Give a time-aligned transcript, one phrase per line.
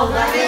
[0.00, 0.39] 好多